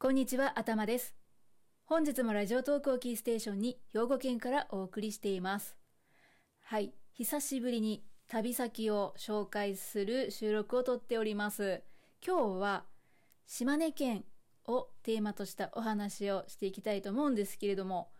[0.00, 1.16] こんにちは、頭です。
[1.84, 5.76] 本日もラジオトークをキーステーションに兵庫県からお送りしています。
[6.60, 11.82] はい、久しぶりに旅先を紹介する収録をとっております。
[12.24, 12.84] 今日は
[13.48, 14.24] 島根県
[14.68, 18.12] をテーマとしたお話をしていきたいと思うんですけれども、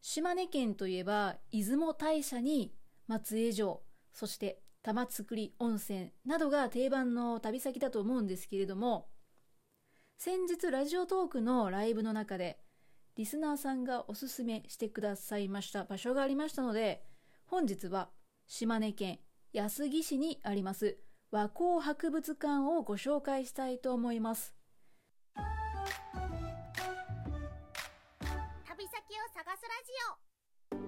[0.00, 2.72] 島根県といえば出雲大社に
[3.08, 3.82] 松江城、
[4.14, 5.26] そして玉造
[5.58, 9.10] 温泉などが定番の旅先だと思うんですけれども、
[10.18, 12.58] 先日ラジオトークのライブの中で、
[13.16, 17.04] リスナーさんがおすすめしてくださいました場所がありましたので、
[17.44, 18.08] 本日は
[18.46, 19.18] 島根県
[19.52, 20.96] 安来市にあります
[21.30, 24.56] 和光博物館をご紹介したいと思います。
[25.36, 25.44] 旅
[28.88, 30.80] 先を探すラジ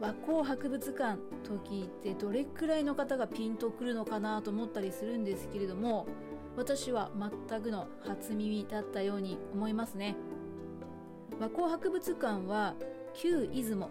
[0.00, 6.06] オ和光博物館と聞いてどれくらいの方がピンとくるのかなと思ったりするんですけれども、
[6.56, 7.10] 私は
[7.48, 10.16] 全くの初耳だったように思いますね。
[11.38, 12.74] 和光博物館は
[13.14, 13.90] 旧出雲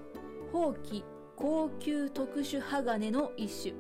[0.52, 1.04] 宝器
[1.36, 3.76] 高級特殊鋼の一種。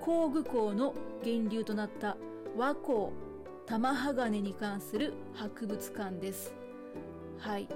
[0.00, 2.16] 工具鋼の源流となった
[2.56, 3.08] 和光
[3.66, 6.54] 玉鋼に関する博物館です。
[7.38, 7.68] はい。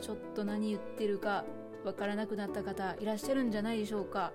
[0.00, 1.44] ちょっと何言ってるか
[1.84, 4.32] わからなくなった方いらっしゃるんじゃないでしょうか。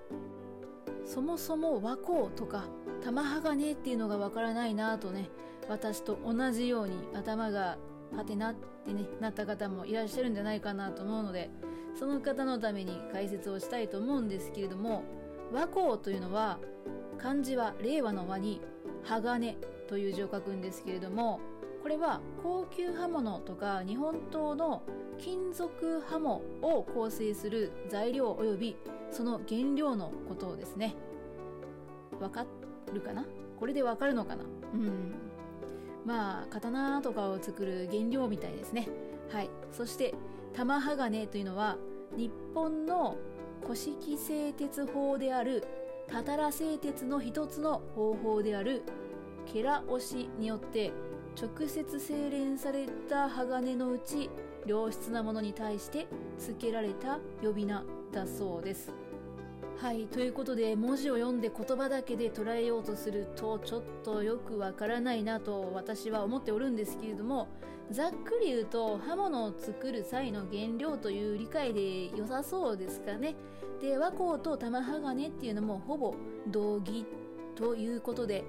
[1.05, 2.65] そもそも和光とか
[3.03, 5.29] 玉鋼っていうのがわからないなとね、
[5.69, 7.77] 私と同じように頭が
[8.15, 11.49] はてなってね、なった方もいらっしゃるんじゃないかなと思うので、
[11.97, 15.03] その方のために解説をしたいと思うんですけれども、
[15.53, 16.59] 和光というのは、
[17.17, 18.61] 漢字は令和の和に、
[19.03, 21.39] 鋼という字を書くんですけれども、
[21.81, 24.83] これは高級刃物とか日本刀の
[25.17, 28.75] 金属刃物を構成する材料及び
[29.09, 30.95] その原料のことですね。
[32.19, 32.45] わかっ
[32.93, 33.25] るかな？
[33.59, 34.43] これでわかるのかな？
[34.73, 35.13] うん。
[36.05, 38.87] まあ、刀とかを作る原料みたいですね。
[39.29, 39.49] はい。
[39.71, 40.13] そして、
[40.53, 41.77] 玉鋼というのは、
[42.15, 43.17] 日本の
[43.63, 45.65] 古式製鉄法である、
[46.07, 48.83] たたら製鉄の一つの方法である、
[49.45, 50.93] ケラ押しによって
[51.39, 54.29] 直接精錬された鋼のうち
[54.65, 56.07] 良質なものに対して
[56.37, 58.93] 付けられた呼び名だそうです。
[59.79, 60.07] はい。
[60.07, 67.47] ということで、文字を読んで言葉だけで捉えようとすると、ちょっとよくわからないなと私は思っておるんですけれども、
[67.91, 73.35] ざっくり言うと、刃物を作る際の原料という理解で良さそうですかね。
[73.79, 76.15] で、和光と玉鋼っていうのもほぼ
[76.47, 77.05] 同義
[77.53, 78.45] ということで、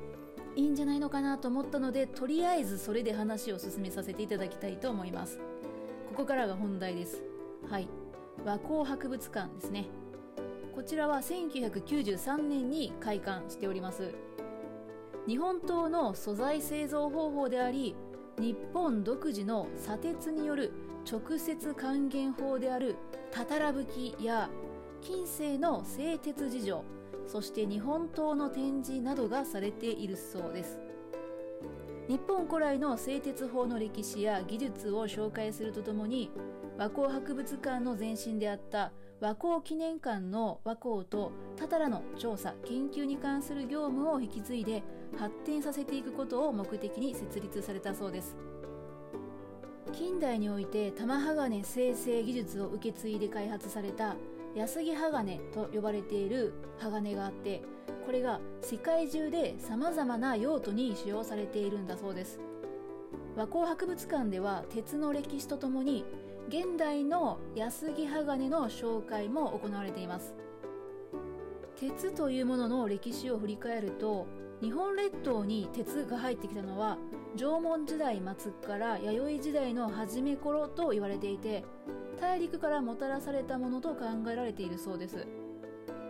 [0.57, 5.39] いいんじゃないのかなと思ったので、とりあえずそれで話を進めさせていただきたいと思います。
[6.09, 7.23] ここからが本題です。
[7.69, 7.89] はい。
[8.47, 9.89] 和光博物館ですね。
[10.79, 14.15] こちらは1993年に開館しております。
[15.27, 17.97] 日本刀の素材製造方法であり、
[18.39, 20.71] 日本独自の砂鉄による
[21.05, 22.95] 直接還元法である
[23.33, 24.49] たたら吹きや
[25.01, 26.85] 近世の製鉄事情、
[27.27, 30.79] そして日本刀の展示などがされているそうです。
[32.07, 36.31] 日本古来の製鉄法の歴史や技術を紹介するとともに、
[36.79, 44.85] 和光博物館の前身であった和光記念館の和光とたたらの調査研究に関する業務を引き継いで
[45.19, 48.37] 発展させていくことを目的に設立されたそうです。
[49.93, 54.15] 近代において玉鋼生成技術を受け継いで開発された
[54.55, 57.63] 安木鋼と呼ばれている鋼があって
[58.07, 62.39] これが世界中で様々な用途に使用されているんだそうです。
[63.35, 66.05] 和光博物館では鉄の歴史とともに
[66.49, 70.35] 現代の安木鋼の紹介も行われています。
[71.77, 74.27] 鉄というものの歴史を振り返ると
[74.63, 76.97] 日本列島に鉄が入ってきたのは
[77.37, 81.67] 縄文時代末から弥生時代の初め頃と言われていて
[82.19, 85.27] 大陸からもたらされたものと考えられているそうです。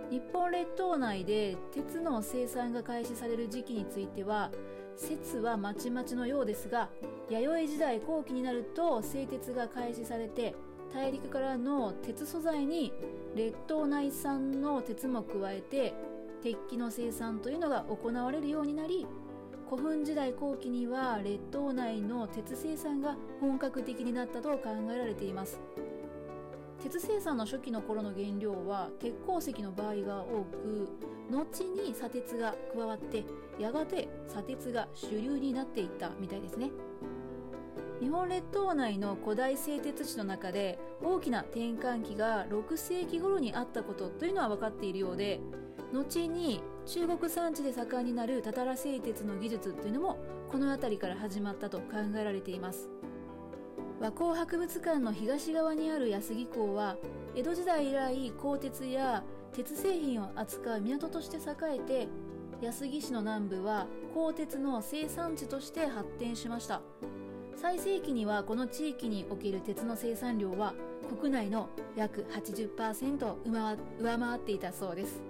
[0.09, 4.53] 日本列島内で鉄の生産が開始される時期については
[4.99, 6.91] 説はまちまちのようですが
[7.31, 10.55] 弥生時代後期になると製鉄が開始されて
[10.93, 12.93] 大陸からの鉄素材に
[13.35, 15.95] 列島内産の鉄も加えて
[16.43, 19.07] 鉄器の生産というのが行われるようになり
[19.69, 25.61] 古墳時代後期には列島内の鉄生産が本格的になったと考えられています。
[26.83, 30.89] 鉄生産の初期の頃の原料は鉄鉱石の場合が多く
[31.31, 33.25] 後に砂鉄が加わって
[33.59, 36.71] やがて砂鉄が主流になっていったみたいですね。
[38.01, 45.41] 日本列島内の古代製鉄地の中で大きな転換期が6世紀頃にあったことというのは分かっているようで
[45.93, 51.87] 後に中国山地で盛んになるたたら製鉄の技術というのもこの辺りから始まったと考
[52.17, 52.89] えられています。
[54.01, 56.97] 和光博物館の東側にある安来港は
[57.35, 61.41] 江戸時代以来鋼鉄や鉄製品を扱う港として栄
[61.77, 62.09] えて
[62.63, 66.81] 安来市の南部は鋼鉄の生産地として発展しました。
[67.57, 70.75] 最盛期にはこの地域における鉄の生産量は
[71.21, 73.35] 国内の約80%
[74.01, 75.21] 上回っていたそうです。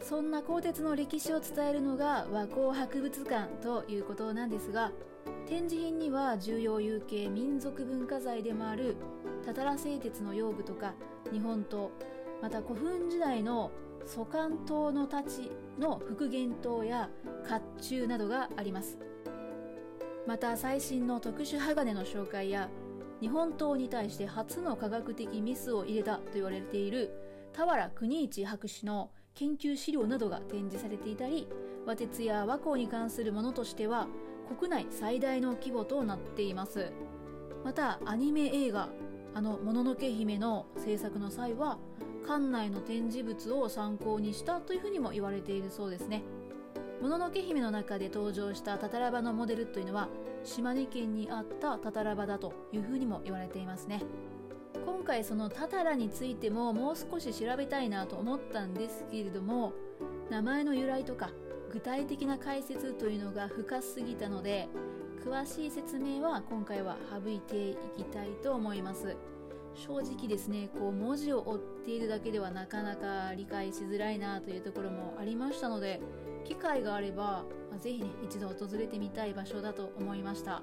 [0.00, 4.90] そんな鋼鉄の歴史を伝えるのが和光博物館ということなんですが
[5.46, 8.96] 展示品には重要有形民族文化財でもある
[9.44, 10.94] たたら製鉄の用具とか
[11.32, 11.88] 日本刀
[12.42, 13.70] また古墳時代の
[14.04, 15.48] 祖官刀の太刀
[15.78, 17.08] の復元刀や
[17.48, 18.98] 甲冑などがあります。
[20.26, 22.68] また最新の特殊鋼の紹介や
[23.20, 27.12] 日本刀に対して初の科学的ミスを入れたと言われている
[27.52, 31.48] 俵国一博士の研究資料などが展示されていたり
[31.86, 34.08] 和鉄や和光に関するものとしては
[34.46, 36.92] 国内最大の規模となっています。
[37.64, 38.88] またアニメ映画
[39.34, 41.78] あの「もののけ姫」の制作の際は
[42.26, 46.22] 館内の展示物を参考にしたというふうにも言われているそうですね。
[47.00, 50.08] もののけ姫の中で登場したタタラバのモデルというのは
[50.44, 54.02] 島根県にあったタタラバだというふうにも言われていますね。
[54.84, 59.72] 今回そのタタラについてももう少し調べたいなと思ったんですけれども
[60.30, 61.30] 名前の由来とか
[61.72, 64.68] 具体的な解説というのが深すぎたので
[65.24, 69.16] 詳しい説明は今回は省いていきたいと思います。
[69.74, 76.00] 正直ですねこう文字を追っているだけではなかなか理解しづらいなというところもありましたので
[76.44, 80.62] 機会があれば、まあ、ぜひね一度訪れてみたい場所だと思いました。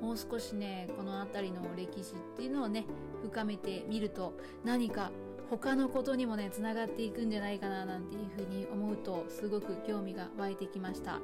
[0.00, 2.86] もう少しねこの辺りの歴史っていうのをね
[3.22, 4.34] 深めてみると
[4.64, 5.10] 何か
[5.50, 11.20] 他のことにもねつながっていくんじゃないかななんていうふうに思うとすごく興味が湧いてきました。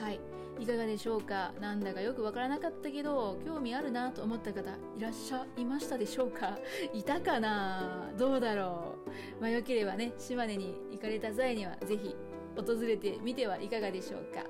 [0.00, 0.20] はい。
[0.60, 1.52] いかがでしょうか？
[1.60, 6.58] なんだかよくわからなかったけど興味あるなと思った方いらっしゃいましたでしょうか？
[6.92, 8.10] いたかな？
[8.18, 8.94] どうだろ
[9.38, 9.40] う？
[9.40, 12.14] まあよければね島根に行かれた際にはぜひ
[12.56, 14.44] 訪れてみてはいかがでしょうか？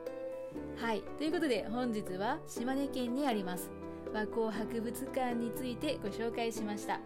[0.85, 1.03] はい。
[1.19, 3.71] ということで本日は島根県にあります。
[4.13, 7.01] 和光博物館についてご紹介しました。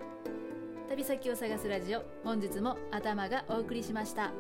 [0.89, 4.31] 旅先を探すラジオ本日も頭がお送りしました。